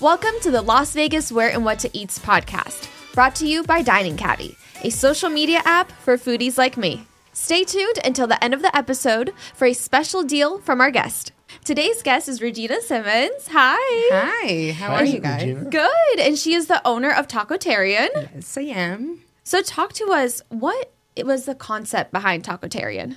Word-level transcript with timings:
Welcome 0.00 0.40
to 0.42 0.50
the 0.50 0.62
Las 0.62 0.94
Vegas 0.94 1.30
Where 1.30 1.50
and 1.50 1.62
What 1.62 1.78
to 1.80 1.94
Eats 1.94 2.18
podcast, 2.18 2.88
brought 3.12 3.34
to 3.34 3.46
you 3.46 3.62
by 3.62 3.82
Dining 3.82 4.16
Caddy, 4.16 4.56
a 4.82 4.88
social 4.88 5.28
media 5.28 5.60
app 5.66 5.92
for 5.92 6.16
foodies 6.16 6.56
like 6.56 6.78
me. 6.78 7.04
Stay 7.34 7.64
tuned 7.64 7.98
until 8.02 8.26
the 8.26 8.42
end 8.42 8.54
of 8.54 8.62
the 8.62 8.74
episode 8.74 9.34
for 9.54 9.66
a 9.66 9.74
special 9.74 10.22
deal 10.22 10.58
from 10.58 10.80
our 10.80 10.90
guest. 10.90 11.32
Today's 11.66 12.02
guest 12.02 12.28
is 12.28 12.40
Regina 12.40 12.80
Simmons. 12.80 13.48
Hi. 13.50 13.76
Hi, 14.10 14.72
how 14.72 14.94
are 14.94 15.04
you 15.04 15.18
guys? 15.18 15.42
Regina. 15.42 15.68
Good. 15.68 16.18
And 16.18 16.38
she 16.38 16.54
is 16.54 16.66
the 16.66 16.80
owner 16.88 17.10
of 17.10 17.28
Tacotarian. 17.28 18.08
Yes, 18.14 18.56
I 18.56 18.62
am. 18.62 19.20
So 19.44 19.60
talk 19.60 19.92
to 19.94 20.12
us. 20.12 20.40
What 20.48 20.92
was 21.22 21.44
the 21.44 21.54
concept 21.54 22.10
behind 22.10 22.42
Tacotarian? 22.44 23.16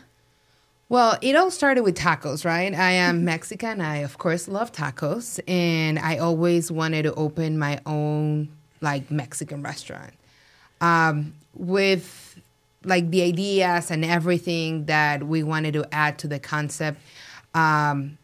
Well, 0.94 1.18
it 1.24 1.36
all 1.36 1.50
started 1.50 1.82
with 1.82 1.98
tacos, 1.98 2.46
right? 2.46 2.72
I 2.72 2.92
am 2.92 3.26
Mexican. 3.26 3.82
I, 3.82 4.04
of 4.04 4.20
course, 4.20 4.48
love 4.48 4.72
tacos. 4.72 5.40
And 5.48 5.98
I 5.98 6.20
always 6.20 6.72
wanted 6.72 7.02
to 7.02 7.16
open 7.16 7.58
my 7.58 7.82
own, 7.88 8.50
like, 8.80 9.10
Mexican 9.10 9.64
restaurant. 9.64 10.14
Um, 10.82 11.34
with, 11.56 12.40
like, 12.84 13.10
the 13.10 13.24
ideas 13.24 13.90
and 13.90 14.06
everything 14.06 14.86
that 14.86 15.24
we 15.24 15.42
wanted 15.42 15.74
to 15.74 15.88
add 15.92 16.20
to 16.20 16.28
the 16.28 16.38
concept, 16.38 17.02
um, 17.56 18.20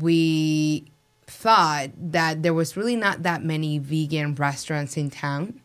we 0.00 0.84
thought 1.26 1.90
that 1.98 2.44
there 2.44 2.54
was 2.54 2.76
really 2.76 2.94
not 2.94 3.24
that 3.24 3.42
many 3.42 3.78
vegan 3.78 4.36
restaurants 4.36 4.96
in 4.96 5.10
town. 5.10 5.60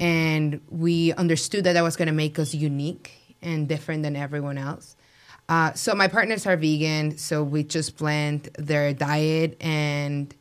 And 0.00 0.62
we 0.70 1.12
understood 1.12 1.64
that 1.64 1.74
that 1.74 1.82
was 1.82 1.96
going 1.96 2.08
to 2.08 2.14
make 2.14 2.38
us 2.38 2.54
unique 2.54 3.36
and 3.42 3.68
different 3.68 4.02
than 4.02 4.16
everyone 4.16 4.56
else. 4.56 4.93
Uh, 5.48 5.72
so 5.74 5.94
my 5.94 6.08
partners 6.08 6.46
are 6.46 6.56
vegan, 6.56 7.18
so 7.18 7.42
we 7.42 7.62
just 7.62 7.96
blend 7.98 8.48
their 8.58 8.94
diet 8.94 9.56
and 9.60 10.34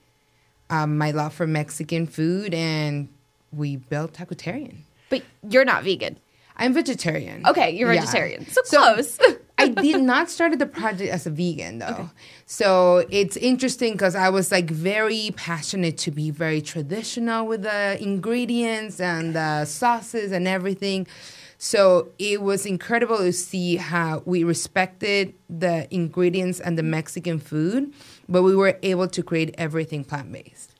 um, 0.70 0.98
my 0.98 1.12
love 1.12 1.34
for 1.34 1.46
Mexican 1.46 2.08
food, 2.08 2.54
and 2.54 3.10
we 3.52 3.76
built 3.76 4.14
Tacotarian. 4.14 4.78
But 5.10 5.24
you're 5.48 5.66
not 5.66 5.84
vegan. 5.84 6.18
I'm 6.56 6.74
vegetarian. 6.74 7.46
Okay, 7.46 7.72
you're 7.72 7.92
Yeah. 7.94 8.02
vegetarian. 8.02 8.48
So 8.48 8.62
close. 8.64 9.20
I 9.58 9.68
did 9.68 10.02
not 10.02 10.30
start 10.30 10.58
the 10.58 10.66
project 10.66 11.12
as 11.12 11.28
a 11.28 11.30
vegan 11.30 11.80
though. 11.80 12.10
So 12.46 13.06
it's 13.12 13.38
interesting 13.38 13.94
because 13.94 14.16
I 14.16 14.30
was 14.30 14.52
like 14.52 14.70
very 14.70 15.32
passionate 15.36 15.98
to 16.00 16.12
be 16.12 16.32
very 16.32 16.60
traditional 16.62 17.46
with 17.46 17.62
the 17.64 18.02
ingredients 18.02 19.00
and 19.00 19.36
the 19.36 19.66
sauces 19.66 20.32
and 20.32 20.48
everything. 20.48 21.08
So 21.64 22.10
it 22.20 22.42
was 22.42 22.66
incredible 22.66 23.20
to 23.20 23.32
see 23.32 23.78
how 23.78 24.22
we 24.26 24.44
respected 24.44 25.34
the 25.50 25.88
ingredients 25.96 26.60
and 26.60 26.78
the 26.78 26.84
Mexican 26.84 27.40
food, 27.40 27.94
but 28.28 28.44
we 28.44 28.54
were 28.54 28.78
able 28.84 29.08
to 29.08 29.24
create 29.24 29.56
everything 29.58 30.04
plant 30.04 30.30
based. 30.30 30.72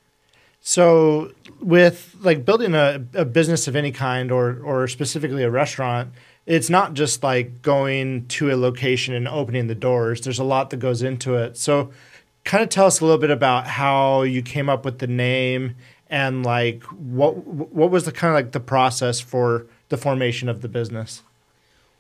So, 0.60 1.32
with 1.62 2.18
like 2.20 2.44
building 2.44 2.76
a, 2.76 3.02
a 3.14 3.24
business 3.24 3.66
of 3.70 3.78
any 3.78 3.94
kind, 3.94 4.30
or 4.30 4.60
or 4.60 4.90
specifically 4.90 5.44
a 5.44 5.50
restaurant, 5.50 6.12
it's 6.46 6.70
not 6.70 6.96
just 6.96 7.24
like 7.24 7.62
going 7.62 8.28
to 8.28 8.52
a 8.52 8.58
location 8.58 9.14
and 9.14 9.26
opening 9.26 9.68
the 9.68 9.76
doors. 9.76 10.20
There's 10.20 10.40
a 10.40 10.44
lot 10.44 10.70
that 10.72 10.78
goes 10.78 11.02
into 11.02 11.36
it. 11.36 11.56
So, 11.56 11.92
kind 12.44 12.62
of 12.62 12.68
tell 12.68 12.88
us 12.88 13.00
a 13.00 13.06
little 13.06 13.22
bit 13.22 13.32
about 13.32 13.68
how 13.68 14.24
you 14.24 14.42
came 14.42 14.68
up 14.68 14.84
with 14.84 15.00
the 15.00 15.08
name 15.08 15.76
and 16.10 16.46
like 16.46 16.84
what 16.84 17.38
what 17.48 17.90
was 17.90 18.04
the 18.04 18.12
kind 18.12 18.32
of 18.32 18.36
like 18.36 18.52
the 18.52 18.60
process 18.60 19.22
for 19.22 19.66
the 19.90 19.98
formation 19.98 20.50
of 20.50 20.62
the 20.62 20.68
business. 20.68 21.22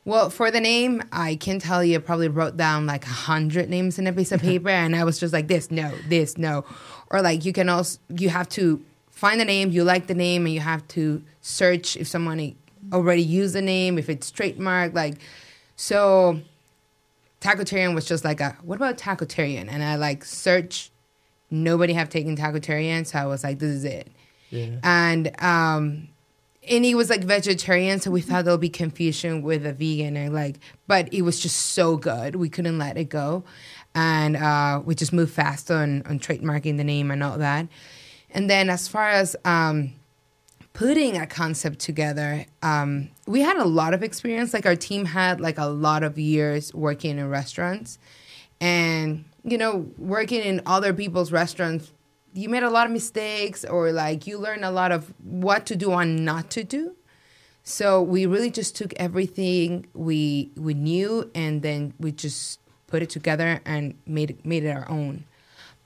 Well, 0.06 0.30
for 0.30 0.52
the 0.52 0.59
name, 0.59 1.02
I 1.14 1.36
can 1.36 1.59
tell 1.59 1.81
you, 1.84 1.98
probably 2.00 2.28
wrote 2.28 2.58
down 2.58 2.86
like 2.86 3.06
a 3.06 3.09
hundred 3.09 3.70
names 3.70 3.98
in 3.98 4.06
a 4.08 4.12
piece 4.12 4.31
of 4.34 4.42
paper, 4.42 4.70
and 4.70 4.95
I 4.95 5.03
was 5.06 5.17
just 5.20 5.31
like, 5.34 5.48
this, 5.48 5.72
no, 5.72 5.92
this, 6.09 6.38
no, 6.38 6.66
or 7.09 7.22
like 7.22 7.45
you 7.45 7.53
can 7.53 7.70
also 7.70 8.00
you 8.09 8.30
have 8.30 8.50
to 8.50 8.84
find 9.12 9.40
the 9.40 9.45
name, 9.45 9.72
you 9.72 9.84
like 9.86 10.08
the 10.08 10.14
name, 10.16 10.45
and 10.45 10.53
you 10.53 10.59
have 10.59 10.86
to 10.90 11.23
search 11.42 11.95
if 11.95 12.08
someone 12.08 12.53
already 12.92 13.22
used 13.23 13.56
the 13.56 13.62
name, 13.62 13.97
if 13.97 14.09
it's 14.09 14.31
trademarked, 14.31 14.94
like 14.94 15.16
so. 15.75 16.42
Tacotarian 17.41 17.94
was 17.94 18.06
just 18.06 18.24
like 18.24 18.40
a 18.40 18.58
what 18.63 18.75
about 18.78 18.97
Tacotarian, 18.97 19.68
and 19.69 19.84
I 19.84 19.96
like 19.96 20.24
search. 20.24 20.91
Nobody 21.52 21.94
have 21.94 22.09
taken 22.09 22.35
Tacotarian, 22.38 23.06
so 23.06 23.19
I 23.19 23.25
was 23.25 23.44
like, 23.44 23.59
this 23.59 23.69
is 23.69 23.84
it 23.84 24.08
Yeah. 24.50 24.79
and 24.81 25.31
um 25.41 26.08
and 26.69 26.85
he 26.85 26.96
was 26.96 27.09
like 27.09 27.24
vegetarian 27.24 28.00
so 28.00 28.12
we 28.12 28.22
thought 28.22 28.46
there'll 28.46 28.57
be 28.57 28.69
confusion 28.69 29.41
with 29.41 29.66
a 29.66 29.74
vegan 29.74 30.16
and 30.16 30.34
like 30.34 30.59
but 30.88 31.13
it 31.13 31.22
was 31.24 31.40
just 31.40 31.57
so 31.57 31.97
good. 31.97 32.35
We 32.35 32.50
couldn't 32.50 32.78
let 32.78 32.97
it 32.97 33.09
go. 33.09 33.44
And 33.96 34.35
uh 34.35 34.81
we 34.84 34.96
just 34.96 35.13
moved 35.13 35.34
fast 35.34 35.69
on 35.72 36.03
on 36.03 36.19
trademarking 36.19 36.78
the 36.78 36.84
name 36.84 37.12
and 37.12 37.23
all 37.23 37.38
that. 37.38 37.68
And 38.31 38.50
then 38.50 38.69
as 38.69 38.88
far 38.88 39.09
as 39.09 39.35
um 39.46 39.94
putting 40.73 41.18
a 41.18 41.28
concept 41.28 41.79
together 41.79 42.46
um 42.62 43.09
we 43.28 43.41
had 43.41 43.57
a 43.57 43.66
lot 43.66 43.94
of 43.94 44.03
experience. 44.03 44.53
Like 44.53 44.66
our 44.66 44.75
team 44.75 45.06
had 45.06 45.41
like 45.41 45.57
a 45.57 45.68
lot 45.68 46.03
of 46.03 46.18
years 46.18 46.73
working 46.73 47.18
in 47.18 47.29
restaurants. 47.29 48.00
And 48.62 49.25
you 49.44 49.57
know 49.57 49.91
working 49.97 50.41
in 50.41 50.62
other 50.66 50.94
people's 50.94 51.31
restaurants 51.31 51.91
you 52.34 52.50
made 52.50 52.64
a 52.64 52.70
lot 52.70 52.86
of 52.88 52.92
mistakes 52.92 53.64
or 53.66 53.92
like 53.92 54.26
you 54.28 54.38
learn 54.38 54.64
a 54.64 54.72
lot 54.72 54.92
of 54.92 55.14
what 55.24 55.66
to 55.68 55.76
do 55.76 55.92
and 55.94 56.26
not 56.26 56.50
to 56.52 56.64
do 56.64 56.96
so 57.64 58.02
we 58.02 58.26
really 58.26 58.50
just 58.52 58.76
took 58.76 58.94
everything 58.98 59.86
we 59.94 60.52
we 60.58 60.74
knew 60.74 61.30
and 61.36 61.62
then 61.62 61.94
we 62.00 62.12
just 62.12 62.60
put 62.88 63.02
it 63.02 63.10
together 63.10 63.60
and 63.66 63.96
made 64.06 64.30
it 64.32 64.46
made 64.46 64.64
it 64.64 64.70
our 64.70 64.90
own 64.90 65.24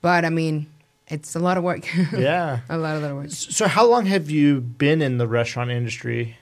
but 0.00 0.24
i 0.24 0.30
mean 0.30 0.66
it's 1.06 1.34
a 1.34 1.38
lot 1.38 1.56
of 1.56 1.62
work 1.64 1.86
Yeah. 2.12 2.60
a 2.68 2.76
lot, 2.76 2.96
a 2.96 2.98
lot 3.00 3.10
of 3.10 3.16
work 3.16 3.30
So, 3.30 3.66
how 3.68 3.86
long 3.86 4.06
have 4.06 4.28
you 4.30 4.60
been 4.60 5.00
in 5.00 5.16
the 5.18 5.26
restaurant 5.26 5.70
industry? 5.70 6.36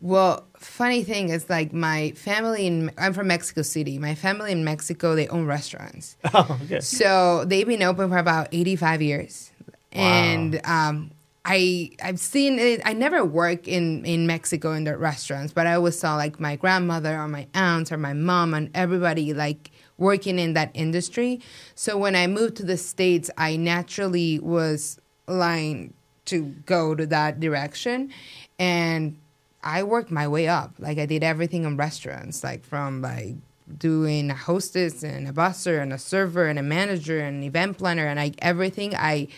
Well, 0.00 0.46
funny 0.56 1.04
thing 1.04 1.28
is 1.28 1.50
like 1.50 1.72
my 1.72 2.12
family 2.12 2.66
in 2.66 2.90
I'm 2.96 3.12
from 3.12 3.26
Mexico 3.26 3.62
City. 3.62 3.98
My 3.98 4.14
family 4.14 4.52
in 4.52 4.64
Mexico 4.64 5.14
they 5.14 5.28
own 5.28 5.46
restaurants. 5.46 6.16
Oh, 6.34 6.58
okay. 6.64 6.80
So 6.80 7.44
they've 7.44 7.66
been 7.66 7.82
open 7.82 8.08
for 8.08 8.18
about 8.18 8.48
85 8.52 9.02
years. 9.02 9.52
And 9.92 10.60
um 10.64 11.10
I 11.44 11.90
I've 12.02 12.20
seen 12.20 12.58
it 12.58 12.80
I 12.84 12.92
never 12.92 13.24
work 13.24 13.68
in 13.68 14.04
in 14.06 14.26
Mexico 14.26 14.72
in 14.72 14.84
the 14.84 14.96
restaurants, 14.96 15.52
but 15.52 15.66
I 15.66 15.74
always 15.74 15.98
saw 15.98 16.16
like 16.16 16.40
my 16.40 16.56
grandmother 16.56 17.18
or 17.18 17.28
my 17.28 17.46
aunts 17.54 17.92
or 17.92 17.96
my 17.98 18.12
mom 18.12 18.54
and 18.54 18.70
everybody 18.74 19.34
like 19.34 19.70
working 19.98 20.38
in 20.38 20.54
that 20.54 20.70
industry. 20.72 21.40
So 21.74 21.98
when 21.98 22.16
I 22.16 22.26
moved 22.26 22.56
to 22.56 22.64
the 22.64 22.76
states, 22.78 23.30
I 23.36 23.56
naturally 23.56 24.38
was 24.38 24.98
lined 25.26 25.92
to 26.26 26.42
go 26.64 26.94
to 26.94 27.06
that 27.06 27.40
direction 27.40 28.10
and 28.58 29.16
I 29.62 29.82
worked 29.82 30.10
my 30.10 30.26
way 30.28 30.48
up. 30.48 30.74
Like 30.78 30.98
I 30.98 31.06
did 31.06 31.22
everything 31.22 31.64
in 31.64 31.76
restaurants, 31.76 32.42
like 32.42 32.64
from 32.64 33.02
like 33.02 33.36
doing 33.78 34.30
a 34.30 34.34
hostess 34.34 35.02
and 35.02 35.28
a 35.28 35.32
busser 35.32 35.80
and 35.80 35.92
a 35.92 35.98
server 35.98 36.46
and 36.46 36.58
a 36.58 36.62
manager 36.62 37.20
and 37.20 37.36
an 37.38 37.42
event 37.42 37.78
planner 37.78 38.06
and 38.06 38.18
like 38.18 38.34
everything. 38.40 38.94
I 38.94 39.28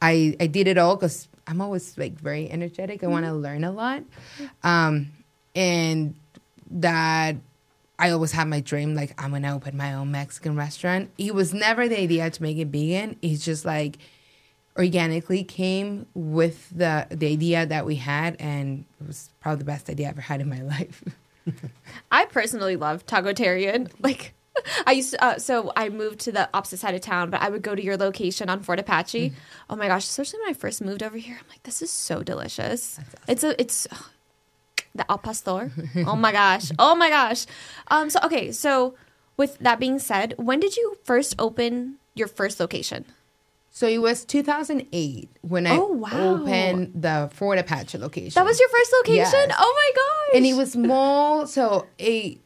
I 0.00 0.36
I 0.40 0.46
did 0.46 0.68
it 0.68 0.78
all 0.78 0.96
because 0.96 1.28
I'm 1.46 1.60
always 1.60 1.96
like 1.98 2.18
very 2.18 2.50
energetic. 2.50 3.04
I 3.04 3.08
want 3.08 3.26
to 3.26 3.32
learn 3.32 3.64
a 3.64 3.72
lot, 3.72 4.02
um, 4.62 5.10
and 5.54 6.14
that 6.70 7.36
I 7.98 8.10
always 8.10 8.32
had 8.32 8.48
my 8.48 8.60
dream 8.60 8.94
like 8.94 9.20
I'm 9.22 9.32
gonna 9.32 9.54
open 9.54 9.76
my 9.76 9.94
own 9.94 10.10
Mexican 10.10 10.56
restaurant. 10.56 11.10
It 11.18 11.34
was 11.34 11.52
never 11.52 11.88
the 11.88 12.00
idea 12.00 12.30
to 12.30 12.42
make 12.42 12.58
it 12.58 12.68
vegan. 12.68 13.16
It's 13.22 13.44
just 13.44 13.64
like 13.64 13.98
organically 14.76 15.44
came 15.44 16.06
with 16.14 16.68
the 16.70 17.06
the 17.10 17.26
idea 17.26 17.66
that 17.66 17.86
we 17.86 17.96
had, 17.96 18.36
and 18.38 18.84
it 19.00 19.06
was 19.06 19.30
probably 19.40 19.58
the 19.58 19.64
best 19.64 19.88
idea 19.88 20.06
I 20.06 20.10
ever 20.10 20.20
had 20.20 20.40
in 20.40 20.48
my 20.48 20.62
life. 20.74 21.02
I 22.10 22.24
personally 22.26 22.76
love 22.76 23.06
Tacotarian. 23.06 23.90
Like, 24.00 24.34
I 24.86 24.92
used 24.92 25.12
to, 25.12 25.24
uh, 25.24 25.38
so 25.38 25.72
I 25.76 25.88
moved 25.88 26.20
to 26.20 26.32
the 26.32 26.48
opposite 26.54 26.78
side 26.78 26.94
of 26.94 27.00
town, 27.00 27.30
but 27.30 27.40
I 27.42 27.48
would 27.48 27.62
go 27.62 27.74
to 27.74 27.82
your 27.82 27.96
location 27.96 28.48
on 28.48 28.60
Fort 28.60 28.78
Apache. 28.78 29.32
Oh 29.68 29.76
my 29.76 29.88
gosh, 29.88 30.04
especially 30.04 30.40
when 30.40 30.50
I 30.50 30.52
first 30.52 30.82
moved 30.82 31.02
over 31.02 31.16
here, 31.16 31.36
I'm 31.40 31.48
like, 31.48 31.62
this 31.64 31.82
is 31.82 31.90
so 31.90 32.22
delicious. 32.22 33.00
It's 33.26 33.42
a, 33.42 33.60
it's 33.60 33.88
ugh, 33.90 34.04
the 34.94 35.10
al 35.10 35.18
pastor. 35.18 35.72
oh 36.06 36.16
my 36.16 36.32
gosh, 36.32 36.70
oh 36.78 36.94
my 36.94 37.08
gosh. 37.08 37.46
Um, 37.88 38.10
so 38.10 38.20
okay, 38.24 38.52
so 38.52 38.94
with 39.36 39.58
that 39.58 39.80
being 39.80 39.98
said, 39.98 40.34
when 40.36 40.60
did 40.60 40.76
you 40.76 40.98
first 41.02 41.34
open 41.38 41.96
your 42.14 42.28
first 42.28 42.60
location? 42.60 43.04
So 43.76 43.88
it 43.88 43.98
was 43.98 44.24
2008 44.24 45.28
when 45.42 45.66
I 45.66 45.76
Oh, 45.76 45.86
wow. 45.88 46.36
opened 46.40 46.92
the 46.94 47.28
Fort 47.34 47.58
Apache 47.58 47.98
location. 47.98 48.30
That 48.40 48.44
was 48.46 48.60
your 48.60 48.68
first 48.68 48.94
location. 49.00 49.16
Yes. 49.48 49.56
Oh 49.58 49.74
my 49.76 49.90
gosh! 49.96 50.36
and 50.36 50.46
it 50.46 50.54
was 50.54 50.72
small. 50.72 51.48
So 51.48 51.86
a, 52.00 52.38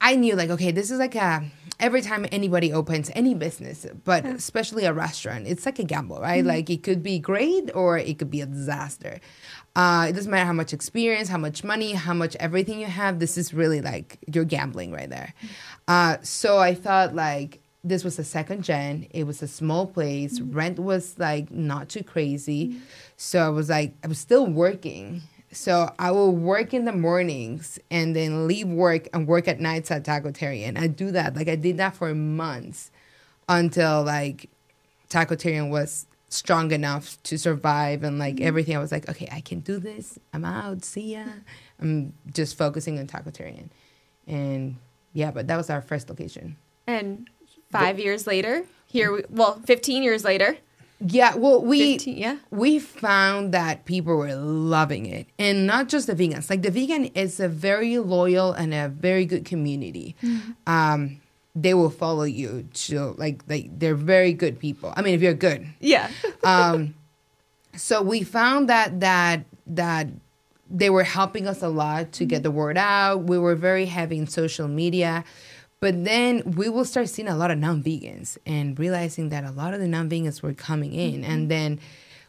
I 0.00 0.16
knew 0.16 0.34
like 0.34 0.48
okay, 0.48 0.70
this 0.70 0.90
is 0.90 0.98
like 0.98 1.14
a 1.16 1.44
every 1.80 2.00
time 2.00 2.24
anybody 2.32 2.72
opens 2.72 3.10
any 3.14 3.34
business, 3.34 3.84
but 4.04 4.24
especially 4.24 4.86
a 4.86 4.94
restaurant, 4.94 5.46
it's 5.46 5.66
like 5.66 5.78
a 5.78 5.84
gamble, 5.84 6.18
right? 6.18 6.42
Like 6.44 6.70
it 6.70 6.82
could 6.82 7.02
be 7.02 7.18
great 7.18 7.70
or 7.74 7.98
it 7.98 8.18
could 8.18 8.30
be 8.30 8.40
a 8.40 8.46
disaster. 8.46 9.20
Uh, 9.76 10.06
it 10.08 10.12
doesn't 10.14 10.30
matter 10.30 10.46
how 10.46 10.52
much 10.54 10.72
experience, 10.72 11.28
how 11.28 11.36
much 11.36 11.62
money, 11.62 11.92
how 11.92 12.14
much 12.14 12.36
everything 12.36 12.80
you 12.80 12.86
have. 12.86 13.18
This 13.18 13.36
is 13.36 13.52
really 13.52 13.82
like 13.82 14.18
you're 14.32 14.44
gambling 14.46 14.92
right 14.92 15.10
there. 15.10 15.34
Uh, 15.88 16.16
so 16.22 16.56
I 16.58 16.74
thought 16.74 17.14
like 17.14 17.60
this 17.84 18.02
was 18.02 18.18
a 18.18 18.24
second 18.24 18.64
gen. 18.64 19.06
It 19.10 19.24
was 19.24 19.42
a 19.42 19.46
small 19.46 19.86
place. 19.86 20.40
Mm-hmm. 20.40 20.56
Rent 20.56 20.78
was 20.78 21.18
like 21.18 21.50
not 21.50 21.90
too 21.90 22.02
crazy. 22.02 22.68
Mm-hmm. 22.68 22.78
So 23.18 23.40
I 23.40 23.50
was 23.50 23.68
like, 23.68 23.94
I 24.02 24.08
was 24.08 24.18
still 24.18 24.46
working. 24.46 25.22
So 25.52 25.92
I 25.98 26.10
will 26.10 26.34
work 26.34 26.74
in 26.74 26.86
the 26.86 26.92
mornings 26.92 27.78
and 27.90 28.16
then 28.16 28.48
leave 28.48 28.66
work 28.66 29.06
and 29.12 29.28
work 29.28 29.46
at 29.46 29.60
nights 29.60 29.90
at 29.90 30.04
Tacotarian. 30.04 30.78
I 30.78 30.88
do 30.88 31.12
that. 31.12 31.36
Like 31.36 31.48
I 31.48 31.56
did 31.56 31.76
that 31.76 31.94
for 31.94 32.12
months 32.14 32.90
until 33.48 34.02
like 34.02 34.48
Tacotarian 35.10 35.70
was 35.70 36.06
strong 36.30 36.72
enough 36.72 37.22
to 37.22 37.38
survive 37.38 38.02
and 38.02 38.18
like 38.18 38.36
mm-hmm. 38.36 38.46
everything. 38.46 38.76
I 38.76 38.80
was 38.80 38.90
like, 38.90 39.08
okay, 39.08 39.28
I 39.30 39.42
can 39.42 39.60
do 39.60 39.78
this. 39.78 40.18
I'm 40.32 40.44
out. 40.44 40.84
See 40.84 41.14
ya. 41.14 41.24
I'm 41.78 42.14
just 42.32 42.56
focusing 42.56 42.98
on 42.98 43.06
Tacotarian. 43.06 43.68
And 44.26 44.76
yeah, 45.12 45.30
but 45.30 45.46
that 45.48 45.56
was 45.56 45.68
our 45.70 45.82
first 45.82 46.08
location. 46.08 46.56
And 46.86 47.28
five 47.78 47.98
years 47.98 48.26
later, 48.26 48.64
here 48.86 49.12
we 49.12 49.22
well, 49.30 49.60
fifteen 49.64 50.02
years 50.02 50.24
later. 50.24 50.56
Yeah, 51.06 51.34
well, 51.34 51.60
we 51.60 51.94
15, 51.94 52.16
yeah. 52.16 52.36
we 52.50 52.78
found 52.78 53.52
that 53.52 53.84
people 53.84 54.16
were 54.16 54.34
loving 54.34 55.04
it, 55.06 55.26
and 55.38 55.66
not 55.66 55.88
just 55.88 56.06
the 56.06 56.14
vegans. 56.14 56.48
Like 56.48 56.62
the 56.62 56.70
vegan 56.70 57.06
is 57.06 57.40
a 57.40 57.48
very 57.48 57.98
loyal 57.98 58.52
and 58.52 58.72
a 58.72 58.88
very 58.88 59.26
good 59.26 59.44
community. 59.44 60.16
Um, 60.66 61.20
they 61.54 61.74
will 61.74 61.90
follow 61.90 62.22
you 62.24 62.68
to 62.74 63.14
like 63.18 63.42
like 63.48 63.78
they're 63.78 63.94
very 63.94 64.32
good 64.32 64.58
people. 64.58 64.94
I 64.96 65.02
mean, 65.02 65.14
if 65.14 65.20
you're 65.20 65.34
good, 65.34 65.66
Yeah. 65.80 66.10
um, 66.44 66.94
so 67.76 68.00
we 68.02 68.22
found 68.22 68.68
that 68.68 69.00
that 69.00 69.44
that 69.66 70.08
they 70.70 70.90
were 70.90 71.04
helping 71.04 71.46
us 71.46 71.62
a 71.62 71.68
lot 71.68 72.12
to 72.12 72.24
get 72.24 72.42
the 72.42 72.50
word 72.50 72.78
out. 72.78 73.24
We 73.24 73.38
were 73.38 73.54
very 73.54 73.86
heavy 73.86 74.18
in 74.18 74.26
social 74.26 74.68
media. 74.68 75.24
But 75.80 76.04
then 76.04 76.54
we 76.56 76.68
will 76.68 76.84
start 76.84 77.08
seeing 77.08 77.28
a 77.28 77.36
lot 77.36 77.50
of 77.50 77.58
non-vegans 77.58 78.38
and 78.46 78.78
realizing 78.78 79.28
that 79.28 79.44
a 79.44 79.50
lot 79.50 79.74
of 79.74 79.80
the 79.80 79.88
non-vegans 79.88 80.40
were 80.40 80.54
coming 80.54 80.94
in 80.94 81.24
and 81.24 81.42
mm-hmm. 81.42 81.48
then 81.48 81.80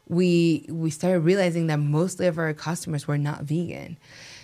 we 0.08 0.66
we 0.70 0.90
started 0.90 1.22
realizing 1.22 1.68
that 1.68 1.78
mostly 1.78 2.28
of 2.28 2.38
our 2.38 2.54
customers 2.54 3.08
were 3.08 3.18
not 3.18 3.44
vegan. 3.44 3.98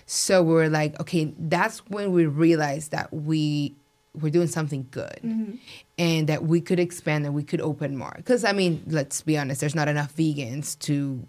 So 0.06 0.44
we 0.44 0.54
were 0.54 0.70
like, 0.70 1.00
okay, 1.00 1.34
that's 1.38 1.80
when 1.88 2.12
we 2.12 2.26
realized 2.26 2.92
that 2.92 3.14
we 3.14 3.76
were 4.20 4.30
doing 4.30 4.48
something 4.48 4.88
good 4.92 5.20
mm-hmm. 5.24 5.56
and 5.98 6.28
that 6.28 6.44
we 6.44 6.60
could 6.60 6.80
expand 6.80 7.26
and 7.26 7.34
we 7.34 7.44
could 7.44 7.62
open 7.62 7.96
more. 7.96 8.14
Because 8.18 8.44
I 8.44 8.52
mean, 8.52 8.84
let's 8.88 9.22
be 9.22 9.38
honest, 9.38 9.62
there's 9.62 9.76
not 9.76 9.88
enough 9.88 10.16
vegans 10.16 10.78
to 10.80 11.26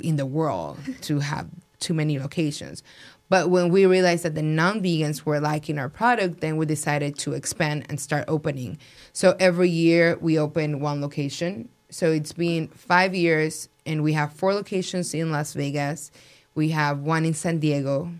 in 0.00 0.16
the 0.16 0.26
world 0.26 0.78
to 1.02 1.20
have 1.20 1.48
too 1.80 1.94
many 1.94 2.18
locations. 2.18 2.82
But 3.28 3.50
when 3.50 3.70
we 3.70 3.86
realized 3.86 4.24
that 4.24 4.34
the 4.34 4.42
non-vegans 4.42 5.24
were 5.24 5.40
liking 5.40 5.78
our 5.78 5.88
product, 5.88 6.40
then 6.40 6.56
we 6.56 6.66
decided 6.66 7.18
to 7.18 7.32
expand 7.32 7.86
and 7.88 8.00
start 8.00 8.24
opening. 8.28 8.78
So 9.12 9.36
every 9.40 9.68
year 9.68 10.16
we 10.20 10.38
open 10.38 10.80
one 10.80 11.00
location. 11.00 11.68
So 11.90 12.12
it's 12.12 12.32
been 12.32 12.68
five 12.68 13.14
years, 13.14 13.68
and 13.84 14.02
we 14.02 14.12
have 14.12 14.32
four 14.32 14.54
locations 14.54 15.14
in 15.14 15.30
Las 15.32 15.54
Vegas. 15.54 16.10
We 16.54 16.70
have 16.70 17.00
one 17.00 17.24
in 17.24 17.34
San 17.34 17.58
Diego, 17.58 18.10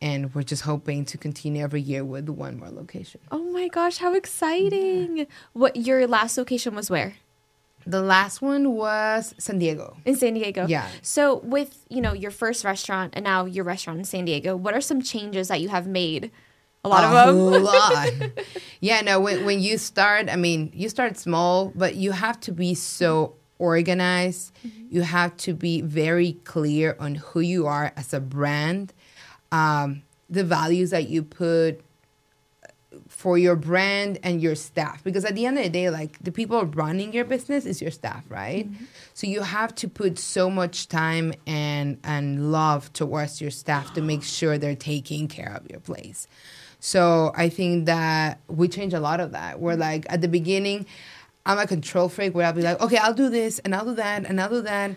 and 0.00 0.34
we're 0.34 0.42
just 0.42 0.62
hoping 0.62 1.04
to 1.06 1.18
continue 1.18 1.62
every 1.62 1.80
year 1.80 2.04
with 2.04 2.28
one 2.28 2.58
more 2.58 2.70
location. 2.70 3.20
Oh 3.30 3.42
my 3.52 3.68
gosh, 3.68 3.98
how 3.98 4.14
exciting! 4.14 5.26
What 5.52 5.76
your 5.76 6.06
last 6.06 6.38
location 6.38 6.74
was 6.74 6.90
where? 6.90 7.16
The 7.88 8.02
last 8.02 8.42
one 8.42 8.72
was 8.72 9.34
San 9.38 9.58
Diego. 9.58 9.96
In 10.04 10.14
San 10.14 10.34
Diego. 10.34 10.66
Yeah. 10.66 10.86
So 11.00 11.38
with, 11.38 11.86
you 11.88 12.02
know, 12.02 12.12
your 12.12 12.30
first 12.30 12.62
restaurant 12.62 13.14
and 13.16 13.24
now 13.24 13.46
your 13.46 13.64
restaurant 13.64 13.98
in 13.98 14.04
San 14.04 14.26
Diego, 14.26 14.54
what 14.56 14.74
are 14.74 14.82
some 14.82 15.00
changes 15.00 15.48
that 15.48 15.62
you 15.62 15.70
have 15.70 15.86
made? 15.86 16.30
A 16.84 16.88
lot 16.90 17.04
of 17.04 17.34
them. 17.34 17.36
A 17.54 17.58
lot. 17.58 18.12
yeah, 18.80 19.00
no, 19.00 19.18
when, 19.20 19.46
when 19.46 19.60
you 19.60 19.78
start, 19.78 20.28
I 20.28 20.36
mean, 20.36 20.70
you 20.74 20.90
start 20.90 21.16
small, 21.16 21.72
but 21.74 21.94
you 21.94 22.12
have 22.12 22.38
to 22.40 22.52
be 22.52 22.74
so 22.74 23.34
organized. 23.58 24.52
You 24.90 25.00
have 25.00 25.34
to 25.38 25.54
be 25.54 25.80
very 25.80 26.34
clear 26.44 26.94
on 27.00 27.14
who 27.14 27.40
you 27.40 27.66
are 27.66 27.92
as 27.96 28.12
a 28.12 28.20
brand, 28.20 28.92
um, 29.50 30.02
the 30.28 30.44
values 30.44 30.90
that 30.90 31.08
you 31.08 31.22
put 31.22 31.80
for 33.18 33.36
your 33.36 33.56
brand 33.56 34.16
and 34.22 34.40
your 34.40 34.54
staff. 34.54 35.02
Because 35.02 35.24
at 35.24 35.34
the 35.34 35.44
end 35.44 35.58
of 35.58 35.64
the 35.64 35.70
day 35.70 35.90
like 35.90 36.16
the 36.22 36.30
people 36.30 36.64
running 36.66 37.12
your 37.12 37.24
business 37.24 37.66
is 37.66 37.82
your 37.82 37.90
staff 37.90 38.24
right? 38.28 38.70
Mm-hmm. 38.70 38.84
So 39.12 39.26
you 39.26 39.42
have 39.42 39.74
to 39.74 39.88
put 39.88 40.20
so 40.20 40.48
much 40.48 40.86
time 40.86 41.34
and 41.44 41.98
and 42.04 42.52
love 42.52 42.92
towards 42.92 43.40
your 43.40 43.50
staff 43.50 43.92
to 43.94 44.02
make 44.02 44.22
sure 44.22 44.56
they're 44.56 44.76
taking 44.76 45.26
care 45.26 45.52
of 45.52 45.68
your 45.68 45.80
place. 45.80 46.28
So 46.78 47.32
i 47.34 47.48
think 47.48 47.86
that 47.86 48.38
we 48.46 48.68
change 48.68 48.94
a 48.94 49.00
lot 49.00 49.18
of 49.18 49.32
that. 49.32 49.58
We're 49.58 49.72
mm-hmm. 49.72 49.80
like 49.80 50.06
at 50.08 50.20
the 50.20 50.28
beginning 50.28 50.86
i'm 51.44 51.58
a 51.58 51.66
control 51.66 52.08
freak 52.08 52.36
where 52.36 52.46
i'll 52.46 52.52
be 52.52 52.62
like 52.62 52.80
okay 52.80 52.98
i'll 52.98 53.14
do 53.14 53.30
this 53.30 53.58
and 53.60 53.74
i'll 53.74 53.84
do 53.84 53.94
that 53.94 54.26
and 54.26 54.40
i'll 54.40 54.48
do 54.48 54.62
that. 54.62 54.92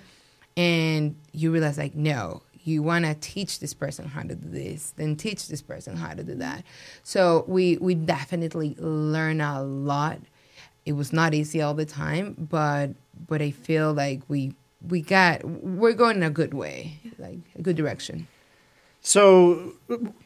And 0.55 1.15
you 1.31 1.51
realize 1.51 1.79
like 1.79 1.95
no 1.95 2.43
you 2.63 2.83
want 2.83 3.05
to 3.05 3.13
teach 3.15 3.59
this 3.59 3.73
person 3.73 4.05
how 4.07 4.21
to 4.21 4.35
do 4.35 4.49
this 4.49 4.93
then 4.97 5.15
teach 5.15 5.47
this 5.47 5.61
person 5.61 5.95
how 5.95 6.13
to 6.13 6.23
do 6.23 6.35
that 6.35 6.63
so 7.03 7.43
we 7.47 7.77
we 7.77 7.95
definitely 7.95 8.75
learn 8.79 9.41
a 9.41 9.61
lot 9.63 10.19
it 10.85 10.93
was 10.93 11.13
not 11.13 11.33
easy 11.33 11.61
all 11.61 11.73
the 11.73 11.85
time 11.85 12.35
but 12.37 12.91
but 13.27 13.41
i 13.41 13.51
feel 13.51 13.93
like 13.93 14.21
we 14.27 14.53
we 14.87 15.01
got 15.01 15.43
we're 15.43 15.93
going 15.93 16.17
in 16.17 16.23
a 16.23 16.29
good 16.29 16.53
way 16.53 16.99
like 17.19 17.39
a 17.57 17.61
good 17.61 17.75
direction 17.75 18.27
So, 19.03 19.73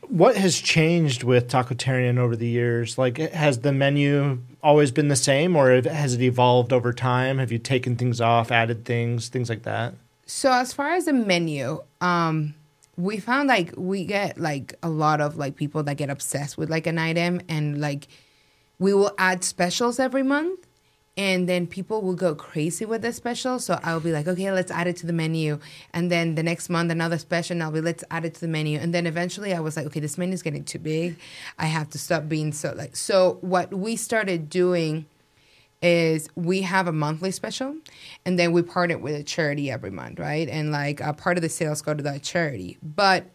what 0.09 0.35
has 0.35 0.59
changed 0.59 1.23
with 1.23 1.47
Tacotarian 1.47 2.17
over 2.17 2.35
the 2.35 2.47
years? 2.47 2.97
Like, 2.97 3.17
has 3.17 3.59
the 3.59 3.71
menu 3.71 4.39
always 4.61 4.91
been 4.91 5.07
the 5.07 5.15
same, 5.15 5.55
or 5.55 5.81
has 5.81 6.13
it 6.13 6.21
evolved 6.21 6.73
over 6.73 6.91
time? 6.91 7.37
Have 7.37 7.53
you 7.53 7.57
taken 7.57 7.95
things 7.95 8.19
off, 8.19 8.51
added 8.51 8.83
things, 8.83 9.29
things 9.29 9.47
like 9.49 9.63
that? 9.63 9.93
So 10.25 10.51
as 10.51 10.73
far 10.73 10.93
as 10.93 11.05
the 11.05 11.13
menu, 11.13 11.81
um, 12.01 12.55
we 12.97 13.19
found 13.19 13.47
like 13.47 13.73
we 13.77 14.05
get 14.05 14.39
like 14.39 14.75
a 14.81 14.89
lot 14.89 15.21
of 15.21 15.37
like 15.37 15.55
people 15.55 15.83
that 15.83 15.97
get 15.97 16.09
obsessed 16.09 16.57
with 16.57 16.69
like 16.69 16.87
an 16.87 16.97
item 16.97 17.41
and 17.47 17.79
like 17.79 18.07
we 18.79 18.93
will 18.93 19.13
add 19.17 19.43
specials 19.43 19.99
every 19.99 20.23
month 20.23 20.65
and 21.17 21.47
then 21.47 21.65
people 21.65 22.01
will 22.01 22.15
go 22.15 22.35
crazy 22.35 22.83
with 22.83 23.01
the 23.01 23.13
special. 23.13 23.59
So 23.59 23.79
I'll 23.83 24.01
be 24.01 24.11
like, 24.11 24.27
okay, 24.27 24.51
let's 24.51 24.71
add 24.71 24.87
it 24.87 24.97
to 24.97 25.05
the 25.07 25.13
menu. 25.13 25.59
And 25.93 26.11
then 26.11 26.35
the 26.35 26.43
next 26.43 26.69
month 26.69 26.91
another 26.91 27.17
special 27.17 27.53
and 27.53 27.63
I'll 27.63 27.71
be 27.71 27.81
let's 27.81 28.03
add 28.11 28.25
it 28.25 28.33
to 28.35 28.41
the 28.41 28.47
menu. 28.47 28.79
And 28.79 28.93
then 28.93 29.07
eventually 29.07 29.53
I 29.53 29.59
was 29.59 29.77
like, 29.77 29.85
okay, 29.87 29.99
this 29.99 30.17
menu 30.17 30.33
is 30.33 30.41
getting 30.41 30.63
too 30.63 30.79
big. 30.79 31.17
I 31.57 31.67
have 31.67 31.89
to 31.91 31.99
stop 31.99 32.27
being 32.27 32.51
so 32.51 32.73
like 32.75 32.95
so 32.95 33.37
what 33.41 33.73
we 33.73 33.95
started 33.95 34.49
doing 34.49 35.05
is 35.85 36.27
we 36.35 36.61
have 36.61 36.87
a 36.87 36.91
monthly 36.91 37.29
special 37.29 37.75
and 38.25 38.39
then 38.39 38.51
we 38.51 38.63
partner 38.63 38.97
with 38.97 39.15
a 39.15 39.23
charity 39.23 39.69
every 39.69 39.91
month, 39.91 40.19
right? 40.19 40.49
And 40.49 40.71
like 40.71 40.99
a 40.99 41.13
part 41.13 41.37
of 41.37 41.43
the 41.43 41.49
sales 41.49 41.83
go 41.83 41.93
to 41.93 42.01
that 42.01 42.23
charity. 42.23 42.77
But 42.81 43.25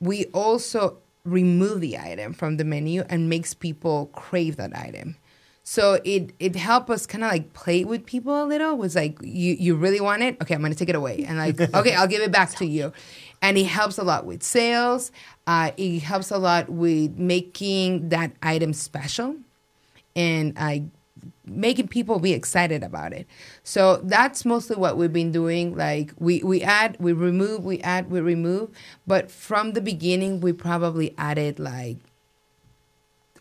we 0.00 0.24
also 0.26 0.96
remove 1.24 1.82
the 1.82 1.98
item 1.98 2.32
from 2.32 2.56
the 2.56 2.64
menu 2.64 3.02
and 3.10 3.28
makes 3.28 3.52
people 3.52 4.06
crave 4.14 4.56
that 4.56 4.74
item. 4.74 5.16
So 5.64 6.00
it 6.04 6.32
it 6.38 6.56
helped 6.56 6.88
us 6.90 7.06
kind 7.06 7.24
of 7.24 7.30
like 7.30 7.52
play 7.52 7.84
with 7.84 8.06
people 8.06 8.42
a 8.42 8.46
little. 8.46 8.76
Was 8.76 8.94
like 8.94 9.18
you 9.20 9.56
you 9.58 9.74
really 9.74 10.00
want 10.00 10.22
it? 10.22 10.40
Okay, 10.40 10.54
I'm 10.54 10.62
gonna 10.62 10.76
take 10.76 10.88
it 10.88 10.94
away, 10.94 11.24
and 11.26 11.36
like 11.36 11.60
okay, 11.74 11.92
I'll 11.92 12.06
give 12.06 12.22
it 12.22 12.30
back 12.30 12.54
to 12.56 12.64
you. 12.64 12.92
And 13.42 13.58
it 13.58 13.66
helps 13.66 13.98
a 13.98 14.04
lot 14.04 14.24
with 14.24 14.44
sales. 14.44 15.10
Uh, 15.46 15.72
it 15.76 16.00
helps 16.00 16.30
a 16.30 16.38
lot 16.38 16.70
with 16.70 17.18
making 17.18 18.10
that 18.10 18.30
item 18.42 18.72
special, 18.72 19.34
and 20.14 20.54
uh, 20.56 20.78
making 21.44 21.88
people 21.88 22.18
be 22.18 22.32
excited 22.32 22.82
about 22.82 23.12
it. 23.12 23.26
So 23.62 23.96
that's 23.98 24.44
mostly 24.44 24.76
what 24.76 24.96
we've 24.96 25.12
been 25.12 25.32
doing. 25.32 25.76
Like 25.76 26.12
we 26.18 26.42
we 26.42 26.62
add, 26.62 26.96
we 27.00 27.12
remove, 27.12 27.64
we 27.64 27.80
add, 27.80 28.10
we 28.10 28.20
remove. 28.20 28.70
But 29.06 29.30
from 29.30 29.72
the 29.72 29.80
beginning, 29.80 30.40
we 30.40 30.52
probably 30.52 31.14
added 31.18 31.58
like 31.58 31.98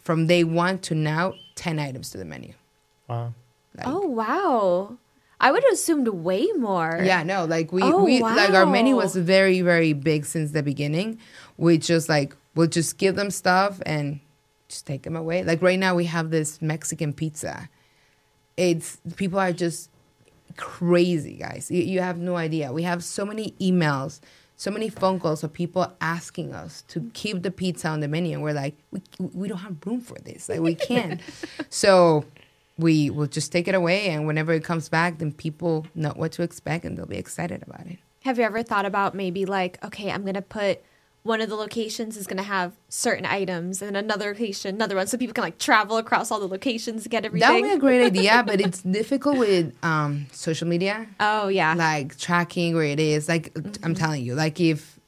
from 0.02 0.28
day 0.28 0.44
one 0.44 0.80
to 0.80 0.96
now, 0.96 1.34
ten 1.56 1.80
items 1.80 2.10
to 2.12 2.18
the 2.18 2.26
menu. 2.26 2.54
Wow. 3.08 3.34
Like, 3.76 3.88
Oh 3.88 4.08
wow. 4.08 4.98
I 5.40 5.52
would 5.52 5.64
have 5.64 5.74
assumed 5.74 6.08
way 6.08 6.48
more. 6.58 7.02
Yeah, 7.04 7.24
no, 7.24 7.44
like 7.46 7.72
we, 7.74 7.84
Oh, 7.84 8.06
we 8.06 8.22
like 8.22 8.52
our 8.52 8.66
menu 8.66 8.96
was 8.96 9.16
very, 9.16 9.62
very 9.62 9.94
big 9.94 10.26
since 10.26 10.52
the 10.52 10.64
beginning. 10.64 11.20
We 11.58 11.78
just 11.78 12.08
like 12.08 12.36
we'll 12.56 12.68
just 12.68 12.98
give 12.98 13.16
them 13.16 13.30
stuff 13.30 13.82
and 13.86 14.22
just 14.70 14.88
take 14.88 15.04
them 15.04 15.16
away. 15.16 15.44
Like 15.44 15.62
right 15.62 15.78
now 15.78 15.94
we 15.96 16.06
have 16.06 16.30
this 16.32 16.62
Mexican 16.62 17.14
pizza. 17.14 17.70
It's 18.58 18.98
people 19.16 19.40
are 19.40 19.52
just 19.52 19.90
crazy, 20.58 21.38
guys. 21.38 21.70
You, 21.70 21.84
you 21.84 22.02
have 22.02 22.18
no 22.18 22.36
idea. 22.38 22.72
We 22.72 22.84
have 22.84 23.04
so 23.04 23.26
many 23.26 23.52
emails, 23.60 24.20
so 24.56 24.72
many 24.72 24.90
phone 24.90 25.20
calls 25.20 25.44
of 25.44 25.52
people 25.52 25.92
asking 26.02 26.54
us 26.54 26.84
to 26.90 27.10
keep 27.14 27.44
the 27.44 27.52
pizza 27.52 27.90
on 27.90 28.00
the 28.00 28.08
menu, 28.08 28.34
and 28.34 28.44
we're 28.44 28.54
like, 28.54 28.76
we 28.92 29.02
we 29.20 29.48
don't 29.48 29.60
have 29.60 29.78
room 29.86 30.02
for 30.02 30.18
this. 30.20 30.50
Like 30.50 30.62
we 30.62 30.76
can't. 30.76 31.22
so 31.70 32.26
we 32.78 33.10
will 33.10 33.28
just 33.28 33.52
take 33.52 33.68
it 33.68 33.76
away, 33.76 34.10
and 34.10 34.28
whenever 34.28 34.54
it 34.54 34.64
comes 34.64 34.90
back, 34.90 35.20
then 35.20 35.32
people 35.32 35.86
know 35.96 36.14
what 36.16 36.32
to 36.34 36.44
expect, 36.44 36.86
and 36.86 36.98
they'll 36.98 37.06
be 37.06 37.18
excited 37.18 37.64
about 37.68 37.88
it. 37.88 38.00
Have 38.24 38.38
you 38.40 38.44
ever 38.44 38.64
thought 38.64 38.86
about 38.86 39.14
maybe 39.14 39.46
like, 39.46 39.84
okay, 39.86 40.12
I'm 40.12 40.26
gonna 40.26 40.42
put 40.42 40.82
one 41.26 41.42
of 41.42 41.50
the 41.50 41.56
locations 41.56 42.18
is 42.18 42.28
going 42.28 42.38
to 42.38 42.44
have 42.44 42.74
certain 42.88 43.26
items 43.26 43.82
and 43.82 43.98
another 43.98 44.28
location 44.28 44.76
another 44.76 44.96
one 44.96 45.08
so 45.08 45.18
people 45.18 45.34
can 45.34 45.44
like 45.44 45.58
travel 45.58 45.98
across 45.98 46.30
all 46.30 46.40
the 46.40 46.48
locations 46.48 47.02
to 47.02 47.10
get 47.10 47.26
everything. 47.26 47.50
That 47.50 47.54
would 47.56 47.64
be 47.64 47.74
a 47.74 47.80
great 47.80 48.06
idea, 48.12 48.44
but 48.46 48.62
it's 48.62 48.84
difficult 48.84 49.40
with 49.40 49.74
um, 49.84 50.28
social 50.32 50.68
media, 50.68 51.08
oh 51.20 51.48
yeah 51.48 51.74
like 51.74 52.16
tracking 52.18 52.76
where 52.76 52.86
it 52.86 53.00
is. 53.00 53.28
Like 53.28 53.58
I'm 53.82 53.96
telling 53.96 54.24
you, 54.24 54.36
like 54.36 54.60
if 54.60 55.00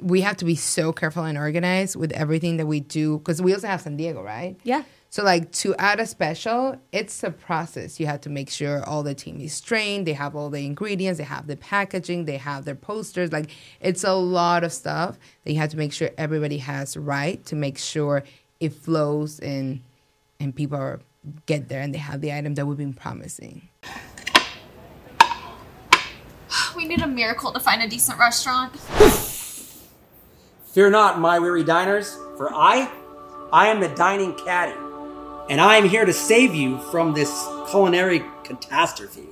we 0.00 0.22
have 0.22 0.38
to 0.38 0.46
be 0.46 0.56
so 0.56 0.92
careful 0.92 1.24
and 1.24 1.36
organized 1.36 1.94
with 1.94 2.12
everything 2.12 2.56
that 2.56 2.66
we 2.66 2.80
do, 2.80 3.18
because 3.18 3.42
we 3.42 3.52
also 3.52 3.66
have 3.66 3.82
San 3.82 3.96
Diego, 3.96 4.22
right? 4.22 4.56
yeah 4.64 4.82
So 5.16 5.24
like 5.24 5.50
to 5.52 5.74
add 5.76 5.98
a 5.98 6.04
special, 6.04 6.76
it's 6.92 7.22
a 7.22 7.30
process. 7.30 7.98
You 7.98 8.04
have 8.04 8.20
to 8.20 8.28
make 8.28 8.50
sure 8.50 8.84
all 8.84 9.02
the 9.02 9.14
team 9.14 9.40
is 9.40 9.58
trained, 9.62 10.06
they 10.06 10.12
have 10.12 10.36
all 10.36 10.50
the 10.50 10.66
ingredients, 10.66 11.16
they 11.16 11.24
have 11.24 11.46
the 11.46 11.56
packaging, 11.56 12.26
they 12.26 12.36
have 12.36 12.66
their 12.66 12.74
posters. 12.74 13.32
Like 13.32 13.50
it's 13.80 14.04
a 14.04 14.12
lot 14.12 14.62
of 14.62 14.74
stuff 14.74 15.18
that 15.44 15.52
you 15.54 15.58
have 15.58 15.70
to 15.70 15.78
make 15.78 15.94
sure 15.94 16.10
everybody 16.18 16.58
has 16.58 16.98
right 16.98 17.42
to 17.46 17.56
make 17.56 17.78
sure 17.78 18.24
it 18.60 18.74
flows 18.74 19.40
and 19.40 19.80
and 20.38 20.54
people 20.54 20.76
are, 20.76 21.00
get 21.46 21.70
there 21.70 21.80
and 21.80 21.94
they 21.94 21.98
have 21.98 22.20
the 22.20 22.30
item 22.34 22.54
that 22.56 22.66
we've 22.66 22.76
been 22.76 22.92
promising. 22.92 23.70
we 26.76 26.84
need 26.84 27.00
a 27.00 27.06
miracle 27.06 27.52
to 27.52 27.58
find 27.58 27.82
a 27.82 27.88
decent 27.88 28.18
restaurant 28.18 28.76
Fear 30.74 30.90
not, 30.90 31.18
my 31.20 31.38
weary 31.38 31.64
diners, 31.64 32.16
for 32.36 32.52
I, 32.52 32.92
I 33.50 33.68
am 33.68 33.80
the 33.80 33.88
dining 33.88 34.34
caddy, 34.34 34.74
and 35.48 35.60
I 35.60 35.76
am 35.76 35.88
here 35.88 36.04
to 36.04 36.12
save 36.12 36.54
you 36.54 36.78
from 36.90 37.12
this 37.12 37.46
culinary 37.70 38.24
catastrophe. 38.42 39.28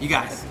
You 0.00 0.08
guys, 0.08 0.44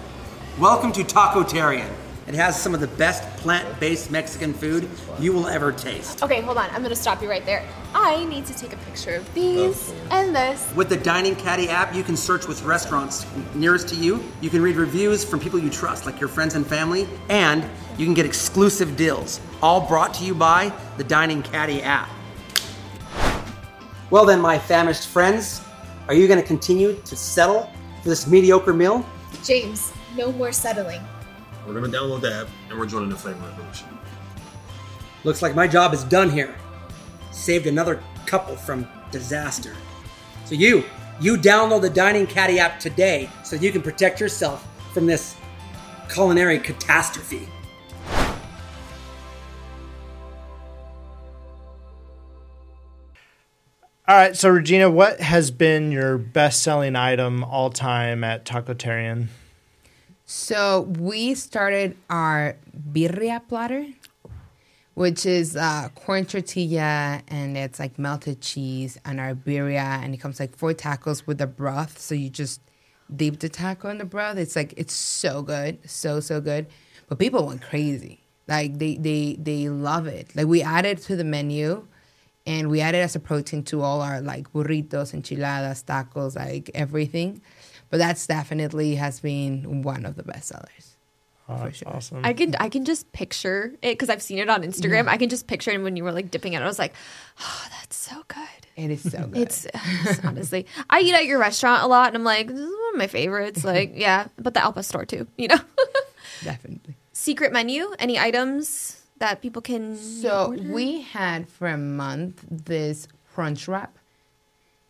welcome 0.59 0.91
to 0.93 1.03
Tacotarian. 1.03 1.89
It 2.27 2.35
has 2.35 2.59
some 2.59 2.73
of 2.73 2.79
the 2.79 2.87
best 2.87 3.23
plant-based 3.41 4.09
Mexican 4.09 4.53
food 4.53 4.89
you 5.19 5.33
will 5.33 5.47
ever 5.47 5.73
taste. 5.73 6.23
okay 6.23 6.39
hold 6.39 6.57
on 6.57 6.69
i'm 6.69 6.77
going 6.77 6.89
to 6.89 6.95
stop 6.95 7.21
you 7.21 7.29
right 7.29 7.45
there 7.45 7.67
i 7.93 8.23
need 8.25 8.45
to 8.45 8.57
take 8.57 8.71
a 8.71 8.77
picture 8.77 9.15
of 9.15 9.33
these 9.33 9.93
and 10.09 10.33
this 10.33 10.73
With 10.73 10.87
the 10.87 10.95
Dining 10.95 11.35
Caddy 11.35 11.67
app, 11.67 11.93
you 11.93 12.01
can 12.01 12.15
search 12.15 12.47
with 12.47 12.63
restaurants 12.63 13.25
nearest 13.53 13.89
to 13.89 13.95
you. 13.95 14.23
You 14.39 14.49
can 14.49 14.61
read 14.61 14.77
reviews 14.77 15.23
from 15.25 15.39
people 15.41 15.59
you 15.59 15.69
trust, 15.69 16.05
like 16.05 16.19
your 16.19 16.29
friends 16.29 16.55
and 16.55 16.65
family, 16.65 17.07
and 17.29 17.63
you 17.97 18.05
can 18.05 18.13
get 18.13 18.25
exclusive 18.25 18.95
deals, 18.95 19.39
all 19.61 19.81
brought 19.85 20.13
to 20.15 20.23
you 20.23 20.33
by 20.33 20.71
the 20.97 21.03
Dining 21.03 21.43
Caddy 21.43 21.81
app. 21.83 22.09
Well, 24.13 24.25
then, 24.25 24.41
my 24.41 24.59
famished 24.59 25.07
friends, 25.07 25.59
are 26.07 26.13
you 26.13 26.27
going 26.27 26.39
to 26.39 26.45
continue 26.45 26.93
to 27.03 27.15
settle 27.15 27.67
for 28.03 28.09
this 28.09 28.27
mediocre 28.27 28.71
meal? 28.71 29.03
james 29.43 29.91
no 30.15 30.31
more 30.33 30.51
settling 30.51 31.01
We're 31.65 31.73
gonna 31.73 31.87
download 31.87 32.21
the 32.21 32.31
app 32.31 32.47
and 32.69 32.77
we're 32.77 32.85
joining 32.85 33.09
the 33.09 33.15
flavor 33.15 33.43
revolution. 33.47 33.87
Looks 35.23 35.41
like 35.41 35.55
my 35.55 35.67
job 35.67 35.95
is 35.95 36.03
done 36.03 36.29
here. 36.29 36.53
Saved 37.31 37.65
another 37.65 38.03
couple 38.27 38.55
from 38.55 38.87
disaster. 39.09 39.75
So 40.45 40.53
you, 40.53 40.83
you 41.19 41.35
download 41.35 41.81
the 41.81 41.89
Dining 41.89 42.27
Caddy 42.27 42.59
app 42.59 42.79
today 42.79 43.31
so 43.43 43.55
you 43.55 43.71
can 43.71 43.81
protect 43.81 44.19
yourself 44.19 44.63
from 44.93 45.07
this 45.07 45.35
culinary 46.07 46.59
catastrophe. 46.59 47.49
All 54.05 54.17
right, 54.17 54.35
so 54.35 54.49
Regina, 54.49 54.89
what 54.89 55.21
has 55.21 55.49
been 55.49 55.89
your 55.93 56.17
best-selling 56.17 56.97
item 56.97 57.41
all 57.41 57.69
time 57.69 58.25
at 58.25 58.43
Tacotarian? 58.43 59.27
So 60.25 60.81
we 60.99 61.35
started 61.35 61.95
our 62.09 62.57
birria 62.91 63.39
platter, 63.47 63.87
which 64.93 65.25
is 65.25 65.55
uh, 65.55 65.87
corn 65.95 66.25
tortilla 66.25 67.21
and 67.29 67.55
it's 67.55 67.79
like 67.79 67.97
melted 67.97 68.41
cheese 68.41 68.97
and 69.05 69.21
our 69.21 69.33
birria, 69.33 70.03
and 70.03 70.13
it 70.13 70.17
comes 70.17 70.37
like 70.37 70.53
four 70.57 70.73
tacos 70.73 71.25
with 71.25 71.37
the 71.37 71.47
broth. 71.47 71.97
So 71.97 72.13
you 72.13 72.29
just 72.29 72.59
dip 73.15 73.39
the 73.39 73.47
taco 73.47 73.87
in 73.87 73.99
the 73.99 74.05
broth. 74.05 74.37
It's 74.37 74.57
like 74.57 74.73
it's 74.75 74.93
so 74.93 75.41
good, 75.43 75.89
so 75.89 76.19
so 76.19 76.41
good. 76.41 76.67
But 77.07 77.19
people 77.19 77.47
went 77.47 77.61
crazy. 77.61 78.19
Like 78.49 78.79
they 78.79 78.97
they 78.97 79.37
they 79.39 79.69
love 79.69 80.07
it. 80.07 80.35
Like 80.35 80.47
we 80.47 80.61
added 80.61 80.97
to 81.03 81.15
the 81.15 81.23
menu. 81.23 81.87
And 82.45 82.69
we 82.69 82.81
added 82.81 82.99
as 82.99 83.15
a 83.15 83.19
protein 83.19 83.63
to 83.65 83.81
all 83.81 84.01
our 84.01 84.19
like 84.21 84.51
burritos, 84.51 85.13
enchiladas, 85.13 85.83
tacos, 85.83 86.35
like 86.35 86.69
everything. 86.73 87.41
But 87.89 87.97
that's 87.97 88.27
definitely 88.27 88.95
has 88.95 89.19
been 89.19 89.83
one 89.83 90.05
of 90.05 90.15
the 90.15 90.23
best 90.23 90.47
sellers. 90.49 90.93
Oh, 91.49 91.69
sure. 91.71 91.89
awesome. 91.89 92.21
I 92.23 92.33
can 92.33 92.55
I 92.55 92.69
can 92.69 92.85
just 92.85 93.11
picture 93.11 93.73
it 93.81 93.93
because 93.93 94.09
I've 94.09 94.21
seen 94.21 94.39
it 94.39 94.49
on 94.49 94.63
Instagram. 94.63 95.07
I 95.07 95.17
can 95.17 95.29
just 95.29 95.45
picture 95.45 95.71
it 95.71 95.81
when 95.81 95.97
you 95.97 96.03
were 96.03 96.11
like 96.11 96.31
dipping 96.31 96.53
it. 96.53 96.61
I 96.61 96.65
was 96.65 96.79
like, 96.79 96.93
oh, 97.41 97.65
that's 97.79 97.97
so 97.97 98.23
good. 98.27 98.47
It 98.75 98.89
is 98.89 99.11
so 99.11 99.27
good. 99.27 99.41
It's, 99.41 99.67
it's 99.73 100.23
honestly, 100.23 100.65
I 100.89 101.01
eat 101.01 101.13
at 101.13 101.25
your 101.25 101.39
restaurant 101.39 101.83
a 101.83 101.87
lot, 101.87 102.07
and 102.07 102.15
I'm 102.15 102.23
like, 102.23 102.47
this 102.47 102.57
is 102.57 102.65
one 102.65 102.93
of 102.93 102.97
my 102.97 103.07
favorites. 103.07 103.63
Like, 103.73 103.93
yeah, 103.95 104.27
but 104.37 104.53
the 104.53 104.63
al 104.63 104.71
pastor 104.73 105.05
too. 105.05 105.27
You 105.37 105.49
know, 105.49 105.59
definitely. 106.43 106.95
secret 107.11 107.51
menu. 107.51 107.93
Any 107.99 108.17
items 108.19 109.02
that 109.23 109.41
people 109.41 109.61
can 109.61 109.95
So 109.95 110.47
order? 110.47 110.73
we 110.73 110.99
had 111.01 111.47
for 111.47 111.67
a 111.69 111.77
month 111.77 112.43
this 112.51 113.07
crunch 113.33 113.69
wrap. 113.69 113.97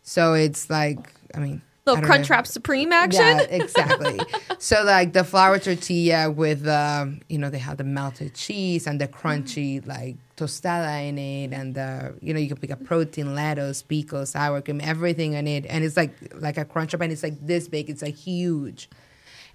So 0.02 0.34
it's 0.34 0.68
like, 0.68 1.12
I 1.36 1.38
mean, 1.38 1.62
little 1.86 2.02
Crunch 2.02 2.28
know. 2.28 2.34
Wrap 2.34 2.46
Supreme 2.48 2.92
action. 2.92 3.22
Yeah, 3.22 3.42
exactly. 3.42 4.18
so 4.58 4.82
like 4.82 5.12
the 5.12 5.22
flour 5.22 5.60
tortilla 5.60 6.32
with 6.32 6.66
um, 6.66 7.20
you 7.28 7.38
know, 7.38 7.48
they 7.48 7.58
have 7.58 7.76
the 7.76 7.84
melted 7.84 8.34
cheese 8.34 8.88
and 8.88 9.00
the 9.00 9.06
crunchy 9.06 9.86
like 9.86 10.16
tostada 10.36 11.08
in 11.08 11.16
it 11.16 11.52
and 11.52 11.76
the 11.76 12.14
you 12.20 12.34
know, 12.34 12.40
you 12.40 12.48
can 12.48 12.56
pick 12.56 12.70
a 12.70 12.76
protein, 12.76 13.36
lettuce, 13.36 13.82
pico, 13.82 14.24
sour 14.24 14.60
cream, 14.60 14.80
everything 14.82 15.34
in 15.34 15.46
it. 15.46 15.64
And 15.68 15.84
it's 15.84 15.96
like 15.96 16.12
like 16.34 16.58
a 16.58 16.64
crunch 16.64 16.92
wrap 16.92 17.02
and 17.02 17.12
it's 17.12 17.22
like 17.22 17.38
this 17.40 17.68
big, 17.68 17.88
it's 17.88 18.02
like 18.02 18.16
huge. 18.16 18.90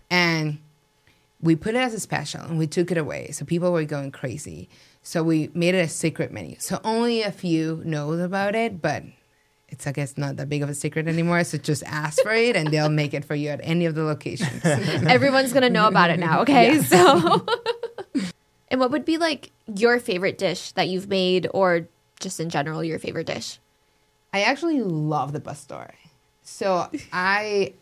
And 0.10 0.60
we 1.42 1.56
put 1.56 1.76
it 1.76 1.80
as 1.80 1.94
a 1.94 2.00
special 2.00 2.42
and 2.42 2.58
we 2.58 2.68
took 2.68 2.92
it 2.92 2.98
away. 2.98 3.32
So 3.32 3.46
people 3.46 3.72
were 3.72 3.86
going 3.86 4.12
crazy. 4.12 4.70
So 5.02 5.24
we 5.24 5.50
made 5.54 5.76
it 5.76 5.80
a 5.80 5.88
secret 5.88 6.32
menu. 6.32 6.58
So 6.60 6.80
only 6.84 7.22
a 7.22 7.32
few 7.32 7.82
knows 7.86 8.20
about 8.20 8.56
it, 8.56 8.82
but 8.82 9.04
it's 9.70 9.88
I 9.88 9.92
guess 9.92 10.18
not 10.18 10.36
that 10.38 10.50
big 10.50 10.64
of 10.64 10.70
a 10.70 10.74
secret 10.74 11.08
anymore. 11.08 11.44
So 11.44 11.58
just 11.58 11.84
ask 11.84 12.22
for 12.22 12.34
it 12.34 12.56
and 12.56 12.70
they'll 12.70 12.90
make 12.90 13.14
it 13.14 13.24
for 13.24 13.36
you 13.36 13.50
at 13.50 13.62
any 13.64 13.86
of 13.86 13.96
the 13.96 14.04
locations. 14.04 14.62
Everyone's 14.66 15.54
gonna 15.54 15.70
know 15.70 15.88
about 15.88 16.10
it 16.10 16.20
now. 16.20 16.42
Okay, 16.50 16.82
so. 16.82 17.46
and 18.70 18.80
what 18.80 18.92
would 18.92 19.06
be 19.06 19.18
like 19.18 19.52
your 19.76 20.00
favorite 20.00 20.38
dish 20.38 20.72
that 20.74 20.88
you've 20.88 21.10
made, 21.10 21.48
or 21.54 21.88
just 22.20 22.40
in 22.40 22.50
general, 22.50 22.84
your 22.84 22.98
favorite 22.98 23.28
dish? 23.28 23.60
I 24.34 24.44
actually 24.44 24.82
love 24.82 25.34
the 25.34 25.40
pastor. 25.40 25.94
So 26.44 26.90
I, 27.12 27.74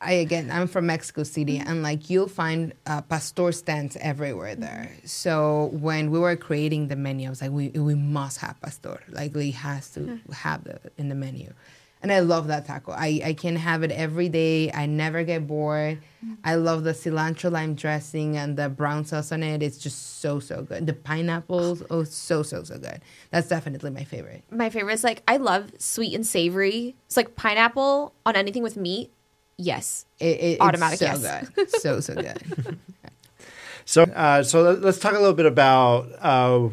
I 0.00 0.12
again, 0.12 0.50
I'm 0.50 0.68
from 0.68 0.86
Mexico 0.86 1.22
City, 1.22 1.58
mm-hmm. 1.58 1.68
and 1.68 1.82
like 1.82 2.10
you'll 2.10 2.28
find 2.28 2.72
uh, 2.86 3.02
pastor 3.02 3.52
stands 3.52 3.96
everywhere 4.00 4.52
mm-hmm. 4.52 4.62
there. 4.62 4.90
So 5.04 5.70
when 5.72 6.10
we 6.10 6.18
were 6.18 6.36
creating 6.36 6.88
the 6.88 6.96
menu, 6.96 7.26
I 7.26 7.30
was 7.30 7.42
like, 7.42 7.50
we 7.50 7.68
we 7.70 7.94
must 7.94 8.38
have 8.38 8.60
pastor. 8.60 9.00
Like 9.08 9.34
we 9.34 9.50
has 9.52 9.90
to 9.90 10.00
mm-hmm. 10.00 10.32
have 10.32 10.64
the 10.64 10.80
in 10.96 11.08
the 11.08 11.14
menu. 11.14 11.52
And 12.00 12.12
I 12.12 12.20
love 12.20 12.46
that 12.46 12.64
taco. 12.66 12.92
I, 12.92 13.20
I 13.24 13.32
can 13.32 13.56
have 13.56 13.82
it 13.82 13.90
every 13.90 14.28
day. 14.28 14.70
I 14.70 14.86
never 14.86 15.24
get 15.24 15.48
bored. 15.48 15.98
I 16.44 16.54
love 16.54 16.84
the 16.84 16.92
cilantro 16.92 17.50
lime 17.50 17.74
dressing 17.74 18.36
and 18.36 18.56
the 18.56 18.68
brown 18.68 19.04
sauce 19.04 19.32
on 19.32 19.42
it. 19.42 19.62
It's 19.62 19.78
just 19.78 20.20
so, 20.20 20.38
so 20.38 20.62
good. 20.62 20.86
The 20.86 20.92
pineapples, 20.92 21.82
oh, 21.90 22.04
so, 22.04 22.42
so, 22.42 22.62
so 22.62 22.78
good. 22.78 23.00
That's 23.30 23.48
definitely 23.48 23.90
my 23.90 24.04
favorite. 24.04 24.44
My 24.50 24.70
favorite 24.70 24.94
is 24.94 25.04
like 25.04 25.22
I 25.26 25.38
love 25.38 25.72
sweet 25.78 26.14
and 26.14 26.26
savory. 26.26 26.94
It's 27.06 27.16
like 27.16 27.34
pineapple 27.34 28.14
on 28.24 28.36
anything 28.36 28.62
with 28.62 28.76
meat. 28.76 29.10
Yes, 29.58 30.06
It, 30.20 30.40
it, 30.40 30.60
Automatic 30.60 31.02
it's 31.02 31.20
so 31.20 31.28
yes. 31.28 31.48
good. 31.50 31.68
So, 31.80 32.00
so 32.00 32.14
good. 32.14 32.78
So, 33.84 34.02
uh, 34.04 34.42
so 34.44 34.62
let- 34.62 34.82
let's 34.82 34.98
talk 34.98 35.12
a 35.14 35.18
little 35.18 35.34
bit 35.34 35.46
about 35.46 36.08
uh, 36.20 36.68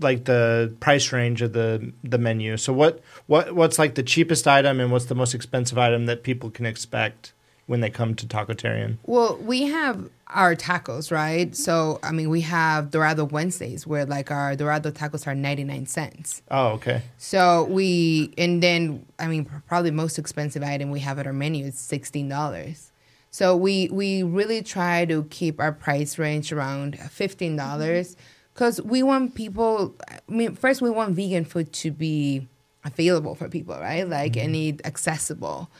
like 0.00 0.24
the 0.24 0.74
price 0.80 1.12
range 1.12 1.42
of 1.42 1.52
the 1.52 1.92
the 2.02 2.18
menu. 2.18 2.56
So, 2.56 2.72
what 2.72 3.00
what 3.26 3.54
what's 3.54 3.78
like 3.78 3.94
the 3.96 4.02
cheapest 4.02 4.46
item, 4.48 4.80
and 4.80 4.90
what's 4.92 5.06
the 5.06 5.14
most 5.14 5.34
expensive 5.34 5.76
item 5.78 6.06
that 6.06 6.22
people 6.22 6.50
can 6.50 6.66
expect 6.66 7.32
when 7.68 7.80
they 7.80 7.90
come 7.90 8.14
to 8.14 8.26
Tacotarian? 8.26 8.96
Well, 9.04 9.36
we 9.36 9.64
have 9.64 10.08
our 10.28 10.56
tacos, 10.56 11.12
right? 11.12 11.54
So, 11.54 12.00
I 12.02 12.12
mean, 12.12 12.30
we 12.30 12.40
have 12.40 12.90
Dorado 12.90 13.24
Wednesdays 13.26 13.86
where 13.86 14.06
like 14.06 14.30
our 14.30 14.56
Dorado 14.56 14.90
tacos 14.90 15.26
are 15.26 15.34
99 15.34 15.86
cents. 15.86 16.42
Oh, 16.50 16.68
okay. 16.68 17.02
So 17.18 17.64
we, 17.64 18.32
and 18.38 18.62
then, 18.62 19.06
I 19.18 19.28
mean, 19.28 19.44
probably 19.66 19.90
most 19.90 20.18
expensive 20.18 20.62
item 20.62 20.90
we 20.90 21.00
have 21.00 21.18
at 21.18 21.26
our 21.26 21.32
menu 21.32 21.66
is 21.66 21.76
$16. 21.76 22.90
So 23.30 23.54
we, 23.54 23.88
we 23.92 24.22
really 24.22 24.62
try 24.62 25.04
to 25.04 25.24
keep 25.24 25.60
our 25.60 25.72
price 25.72 26.18
range 26.18 26.50
around 26.50 26.96
$15 26.96 27.56
mm-hmm. 27.56 28.20
because 28.54 28.80
we 28.80 29.02
want 29.02 29.34
people, 29.34 29.94
I 30.08 30.20
mean, 30.26 30.54
first 30.54 30.80
we 30.80 30.88
want 30.88 31.14
vegan 31.14 31.44
food 31.44 31.70
to 31.74 31.90
be 31.90 32.48
available 32.82 33.34
for 33.34 33.50
people, 33.50 33.74
right? 33.74 34.08
Like, 34.08 34.32
mm-hmm. 34.32 34.46
and 34.46 34.56
it 34.56 34.86
accessible. 34.86 35.70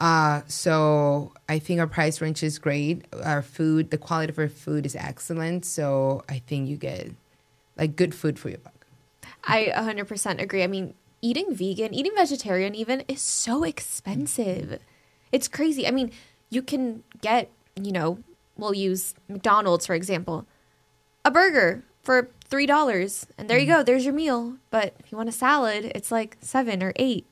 Uh, 0.00 0.40
so 0.46 1.32
I 1.48 1.58
think 1.58 1.78
our 1.78 1.86
price 1.86 2.20
range 2.20 2.42
is 2.42 2.58
great. 2.58 3.04
Our 3.22 3.42
food, 3.42 3.90
the 3.90 3.98
quality 3.98 4.30
of 4.32 4.38
our 4.38 4.48
food 4.48 4.86
is 4.86 4.96
excellent. 4.96 5.66
So 5.66 6.24
I 6.28 6.38
think 6.38 6.68
you 6.68 6.76
get 6.76 7.10
like 7.76 7.96
good 7.96 8.14
food 8.14 8.38
for 8.38 8.48
your 8.48 8.58
buck. 8.58 8.86
I 9.44 9.72
100% 9.76 10.40
agree. 10.40 10.62
I 10.62 10.66
mean, 10.66 10.94
eating 11.20 11.54
vegan, 11.54 11.92
eating 11.92 12.12
vegetarian 12.14 12.74
even 12.74 13.04
is 13.08 13.20
so 13.20 13.62
expensive. 13.62 14.78
It's 15.32 15.48
crazy. 15.48 15.86
I 15.86 15.90
mean, 15.90 16.12
you 16.48 16.62
can 16.62 17.02
get, 17.20 17.50
you 17.80 17.92
know, 17.92 18.18
we'll 18.56 18.74
use 18.74 19.14
McDonald's 19.28 19.86
for 19.86 19.94
example, 19.94 20.46
a 21.24 21.30
burger 21.30 21.84
for 22.02 22.30
$3 22.50 23.26
and 23.36 23.48
there 23.48 23.58
you 23.58 23.66
go, 23.66 23.82
there's 23.82 24.04
your 24.04 24.14
meal. 24.14 24.56
But 24.70 24.94
if 24.98 25.12
you 25.12 25.18
want 25.18 25.28
a 25.28 25.32
salad, 25.32 25.92
it's 25.94 26.10
like 26.10 26.38
7 26.40 26.82
or 26.82 26.92
8, 26.96 27.26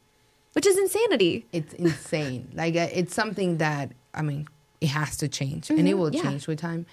which 0.52 0.66
is 0.66 0.76
insanity. 0.78 1.46
It's 1.52 1.74
insane. 1.74 2.50
like 2.54 2.76
uh, 2.76 2.88
it's 2.92 3.14
something 3.14 3.58
that 3.58 3.92
I 4.14 4.22
mean, 4.22 4.48
it 4.80 4.88
has 4.88 5.16
to 5.18 5.28
change, 5.28 5.70
and 5.70 5.88
it 5.88 5.94
will 5.94 6.14
yeah. 6.14 6.22
change 6.22 6.46
with 6.46 6.60
time. 6.60 6.86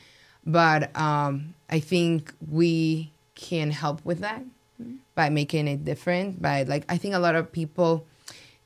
But 0.46 0.96
um, 0.96 1.56
I 1.70 1.80
think 1.80 2.34
we 2.52 3.12
can 3.34 3.72
help 3.72 4.04
with 4.06 4.20
that 4.20 4.44
by 5.16 5.30
making 5.30 5.68
it 5.68 5.84
different. 5.84 6.42
By 6.42 6.64
like, 6.64 6.86
I 6.88 6.98
think 6.98 7.16
a 7.16 7.20
lot 7.20 7.36
of 7.36 7.52
people 7.52 8.06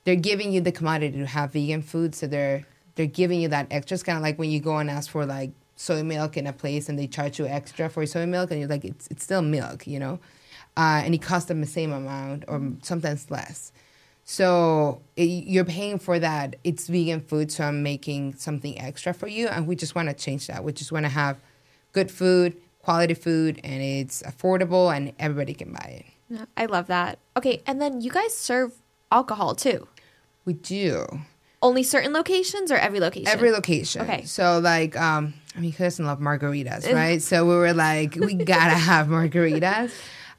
they're 0.03 0.15
giving 0.15 0.51
you 0.51 0.62
the 0.62 0.72
commodity 0.72 1.17
to 1.19 1.25
have 1.25 1.53
vegan 1.53 1.81
food, 1.81 2.15
so 2.15 2.27
they're 2.27 2.65
they're 2.96 3.05
giving 3.05 3.41
you 3.41 3.48
that 3.50 3.67
extra. 3.72 3.96
It's 3.96 4.03
kind 4.03 4.17
of 4.17 4.24
like 4.24 4.38
when 4.39 4.50
you 4.50 4.60
go 4.60 4.77
and 4.77 4.89
ask 4.89 5.10
for 5.10 5.25
like 5.25 5.51
soy 5.75 6.03
milk 6.03 6.36
in 6.36 6.46
a 6.48 6.53
place 6.53 6.89
and 6.89 7.00
they 7.00 7.08
charge 7.08 7.39
you 7.39 7.48
extra 7.48 7.89
for 7.89 8.05
soy 8.05 8.25
milk, 8.25 8.51
and 8.51 8.60
you're 8.60 8.69
like, 8.69 8.86
it's 8.86 9.08
it's 9.08 9.24
still 9.24 9.41
milk, 9.41 9.88
you 9.88 10.00
know, 10.00 10.19
uh, 10.77 11.01
and 11.03 11.13
it 11.13 11.22
costs 11.22 11.48
them 11.48 11.62
the 11.62 11.67
same 11.67 11.91
amount 11.91 12.46
or 12.48 12.62
sometimes 12.81 13.29
less. 13.29 13.72
So 14.31 15.01
it, 15.15 15.24
you're 15.24 15.65
paying 15.65 15.98
for 15.98 16.19
that. 16.19 16.55
It's 16.63 16.86
vegan 16.86 17.21
food, 17.21 17.51
so 17.51 17.63
I'm 17.63 17.81
making 17.81 18.36
something 18.36 18.79
extra 18.79 19.12
for 19.12 19.27
you, 19.27 19.48
and 19.48 19.65
we 19.65 19.75
just 19.75 19.95
want 19.95 20.07
to 20.07 20.13
change 20.13 20.45
that. 20.45 20.63
We 20.63 20.71
just 20.71 20.91
want 20.91 21.05
to 21.05 21.09
have 21.09 21.38
good 21.93 22.12
food, 22.12 22.55
quality 22.83 23.15
food, 23.15 23.59
and 23.63 23.81
it's 23.81 24.21
affordable, 24.21 24.95
and 24.95 25.13
everybody 25.17 25.55
can 25.55 25.74
buy 25.74 26.03
it. 26.29 26.45
I 26.55 26.67
love 26.67 26.86
that. 26.88 27.17
Okay, 27.38 27.63
and 27.65 27.81
then 27.81 28.01
you 28.01 28.12
guys 28.12 28.38
serve 28.38 28.74
alcohol 29.12 29.55
too. 29.55 29.88
We 30.45 30.53
do 30.53 31.07
Only 31.63 31.81
certain 31.81 32.13
locations 32.13 32.71
or 32.71 32.75
every 32.75 33.00
location? 33.00 33.29
every 33.29 33.50
location. 33.50 34.03
Okay. 34.03 34.25
So 34.25 34.59
like, 34.59 34.95
um, 34.95 35.33
I 35.55 35.59
mean, 35.59 35.71
who 35.71 35.83
doesn't 35.83 36.05
love 36.05 36.19
margaritas, 36.19 36.93
right? 36.93 37.19
so 37.19 37.48
we 37.48 37.55
were 37.55 37.74
like, 37.74 38.13
we 38.15 38.36
gotta 38.36 38.75
have 38.75 39.07
margaritas. 39.07 39.91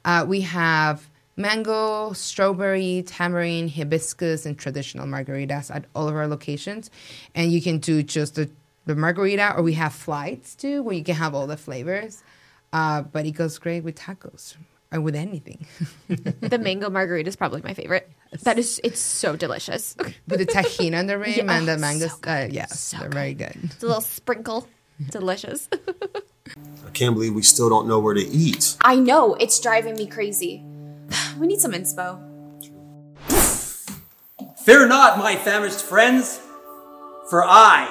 Uh, 0.05 0.25
we 0.25 0.41
have 0.41 1.05
mango, 1.41 2.13
strawberry, 2.13 3.03
tamarind, 3.05 3.71
hibiscus, 3.71 4.45
and 4.45 4.57
traditional 4.57 5.05
margaritas 5.07 5.73
at 5.73 5.85
all 5.95 6.07
of 6.07 6.15
our 6.15 6.27
locations. 6.27 6.89
And 7.35 7.51
you 7.51 7.61
can 7.61 7.79
do 7.79 8.03
just 8.03 8.35
the, 8.35 8.49
the 8.85 8.95
margarita, 8.95 9.53
or 9.55 9.63
we 9.63 9.73
have 9.73 9.93
flights 9.93 10.55
too, 10.55 10.83
where 10.83 10.95
you 10.95 11.03
can 11.03 11.15
have 11.15 11.33
all 11.35 11.47
the 11.47 11.57
flavors. 11.57 12.23
Uh, 12.71 13.01
but 13.01 13.25
it 13.25 13.31
goes 13.31 13.57
great 13.59 13.83
with 13.83 13.95
tacos 13.95 14.55
or 14.93 15.01
with 15.01 15.15
anything. 15.15 15.65
the 16.07 16.57
mango 16.59 16.89
margarita 16.89 17.27
is 17.27 17.35
probably 17.35 17.61
my 17.61 17.73
favorite. 17.73 18.09
That 18.43 18.57
is, 18.57 18.79
it's 18.83 18.99
so 18.99 19.35
delicious. 19.35 19.95
with 20.27 20.39
the 20.39 20.45
Tajín 20.45 20.97
on 20.97 21.07
the 21.07 21.17
rim 21.17 21.31
Yeah, 21.35 21.51
and 21.57 21.67
the 21.67 21.77
mango. 21.77 22.07
so 22.07 22.15
uh, 22.25 22.47
yes, 22.49 22.79
So 22.79 22.97
they're 22.99 23.09
very 23.09 23.33
good. 23.33 23.57
It's 23.63 23.83
a 23.83 23.87
little 23.87 24.01
sprinkle. 24.01 24.67
Delicious. 25.09 25.67
I 26.85 26.89
can't 26.93 27.15
believe 27.15 27.33
we 27.33 27.41
still 27.41 27.69
don't 27.69 27.87
know 27.87 27.99
where 27.99 28.13
to 28.13 28.21
eat. 28.21 28.77
I 28.81 28.95
know. 28.97 29.33
It's 29.35 29.59
driving 29.59 29.95
me 29.95 30.05
crazy. 30.07 30.63
We 31.41 31.47
need 31.47 31.59
some 31.59 31.71
inspo. 31.71 32.21
Fear 34.63 34.87
not, 34.89 35.17
my 35.17 35.35
famished 35.35 35.81
friends, 35.81 36.39
for 37.31 37.43
I, 37.43 37.87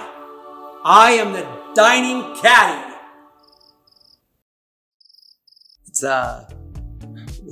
I 0.85 1.11
am 1.14 1.33
the 1.33 1.45
dining 1.75 2.37
caddy. 2.40 2.95
It's 5.88 6.04
uh, 6.04 6.49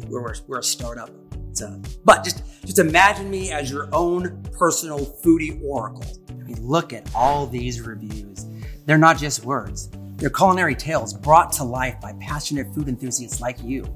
we're 0.06 0.32
we're, 0.46 0.60
a 0.60 0.62
startup. 0.62 1.10
It's 1.50 1.62
uh, 1.62 1.80
but 2.04 2.22
just 2.22 2.44
just 2.64 2.78
imagine 2.78 3.28
me 3.28 3.50
as 3.50 3.68
your 3.68 3.88
own 3.92 4.40
personal 4.52 5.00
foodie 5.00 5.60
oracle. 5.64 6.06
I 6.30 6.34
mean, 6.44 6.64
look 6.64 6.92
at 6.92 7.12
all 7.12 7.44
these 7.48 7.80
reviews. 7.80 8.46
They're 8.86 8.98
not 8.98 9.18
just 9.18 9.44
words. 9.44 9.88
They're 10.18 10.30
culinary 10.30 10.76
tales 10.76 11.12
brought 11.12 11.50
to 11.54 11.64
life 11.64 12.00
by 12.00 12.12
passionate 12.20 12.72
food 12.72 12.86
enthusiasts 12.86 13.40
like 13.40 13.60
you. 13.64 13.92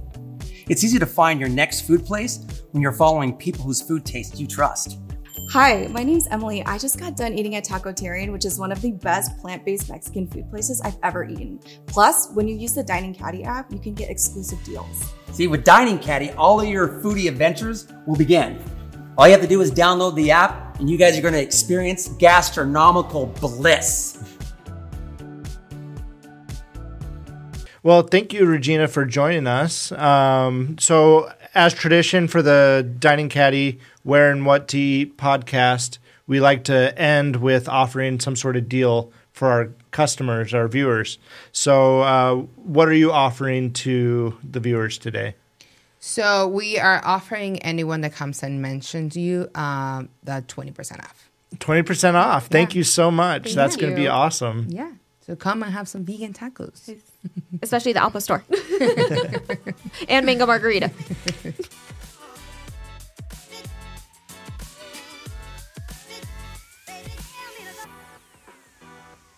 It's 0.69 0.85
easy 0.85 0.99
to 0.99 1.07
find 1.07 1.41
your 1.41 1.49
next 1.49 1.83
food 1.83 2.07
place 2.07 2.63
when 2.71 2.83
you're 2.83 2.93
following 2.93 3.37
people 3.37 3.65
whose 3.65 3.83
food 3.83 4.05
taste 4.05 4.39
you 4.39 4.47
trust. 4.47 4.99
Hi, 5.51 5.89
my 5.89 6.05
name's 6.05 6.29
Emily. 6.29 6.65
I 6.65 6.79
just 6.79 6.99
got 6.99 7.17
done 7.17 7.35
eating 7.35 7.57
at 7.57 7.65
Taco 7.65 7.93
Tacotarian, 7.93 8.33
which 8.33 8.45
is 8.45 8.59
one 8.59 8.71
of 8.71 8.81
the 8.81 8.93
best 8.93 9.37
plant 9.39 9.65
based 9.65 9.91
Mexican 9.91 10.27
food 10.29 10.49
places 10.49 10.81
I've 10.81 10.97
ever 11.03 11.25
eaten. 11.25 11.61
Plus, 11.87 12.31
when 12.33 12.47
you 12.47 12.57
use 12.57 12.75
the 12.75 12.83
Dining 12.83 13.13
Caddy 13.13 13.43
app, 13.45 13.73
you 13.73 13.79
can 13.79 13.93
get 13.93 14.09
exclusive 14.09 14.63
deals. 14.65 15.13
See, 15.33 15.49
with 15.49 15.65
Dining 15.65 15.99
Caddy, 15.99 16.31
all 16.33 16.61
of 16.61 16.69
your 16.69 17.01
foodie 17.01 17.29
adventures 17.29 17.89
will 18.07 18.17
begin. 18.17 18.63
All 19.19 19.27
you 19.27 19.33
have 19.33 19.43
to 19.43 19.49
do 19.49 19.61
is 19.61 19.71
download 19.71 20.15
the 20.15 20.31
app, 20.31 20.79
and 20.79 20.89
you 20.89 20.97
guys 20.97 21.19
are 21.19 21.23
going 21.23 21.35
to 21.35 21.43
experience 21.43 22.09
gastronomical 22.19 23.27
bliss. 23.27 24.32
Well, 27.83 28.03
thank 28.03 28.33
you, 28.33 28.47
Regina, 28.47 28.87
for 28.87 29.05
joining 29.05 29.47
us. 29.47 29.91
Um, 29.93 30.77
so, 30.79 31.33
as 31.55 31.75
tradition 31.75 32.29
for 32.29 32.41
the 32.41 32.89
Dining 32.99 33.29
Caddy 33.29 33.81
Where 34.05 34.31
and 34.31 34.47
What 34.47 34.69
to 34.69 34.79
Eat 34.79 35.17
podcast, 35.17 35.99
we 36.29 36.39
like 36.41 36.63
to 36.65 36.97
end 36.99 37.37
with 37.37 37.69
offering 37.69 38.21
some 38.21 38.37
sort 38.37 38.57
of 38.57 38.69
deal 38.69 39.11
for 39.33 39.49
our 39.49 39.71
customers, 39.91 40.55
our 40.55 40.69
viewers. 40.69 41.19
So, 41.51 42.03
uh, 42.03 42.35
what 42.63 42.89
are 42.89 42.93
you 42.95 43.11
offering 43.11 43.73
to 43.75 44.39
the 44.49 44.61
viewers 44.61 44.97
today? 44.99 45.35
So 45.99 46.49
we 46.49 46.79
are 46.79 47.01
offering 47.05 47.61
anyone 47.63 48.01
that 48.03 48.13
comes 48.13 48.43
and 48.43 48.61
mentions 48.63 49.17
you 49.17 49.49
um, 49.55 50.09
the 50.25 50.45
twenty 50.49 50.71
percent 50.73 51.01
off. 51.03 51.29
20% 51.59 52.15
off. 52.15 52.47
Thank 52.47 52.73
Yeah. 52.73 52.79
you 52.79 52.85
so 52.85 53.11
much. 53.11 53.43
Thank 53.45 53.57
That's 53.57 53.77
going 53.77 53.91
to 53.93 53.97
be 53.97 54.09
awesome. 54.09 54.67
Yeah. 54.71 54.93
So 55.27 55.37
come 55.37 55.63
and 55.63 55.71
have 55.73 55.87
some 55.87 56.03
vegan 56.03 56.33
tacos. 56.33 56.97
Especially 57.63 57.93
the 57.93 58.03
al 58.03 58.11
pastor. 58.11 58.43
and 60.09 60.27
mango 60.27 60.47
margarita. 60.47 60.91